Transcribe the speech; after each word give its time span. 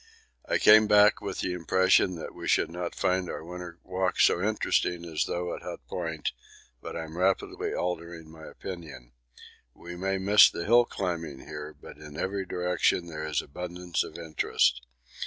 I 0.49 0.57
came 0.57 0.87
back 0.87 1.21
with 1.21 1.41
the 1.41 1.53
impression 1.53 2.15
that 2.15 2.33
we 2.33 2.47
should 2.47 2.71
not 2.71 2.95
find 2.95 3.29
our 3.29 3.43
winter 3.45 3.77
walks 3.83 4.25
so 4.25 4.41
interesting 4.41 5.05
as 5.05 5.25
those 5.25 5.57
at 5.57 5.61
Hut 5.61 5.81
Point, 5.87 6.31
but 6.81 6.95
I'm 6.97 7.19
rapidly 7.19 7.71
altering 7.75 8.31
my 8.31 8.47
opinion; 8.47 9.11
we 9.75 9.95
may 9.95 10.17
miss 10.17 10.49
the 10.49 10.65
hill 10.65 10.85
climbing 10.85 11.41
here, 11.41 11.75
but 11.79 11.97
in 11.99 12.17
every 12.17 12.47
direction 12.47 13.05
there 13.09 13.27
is 13.27 13.43
abundance 13.43 14.03
of 14.03 14.17
interest. 14.17 14.81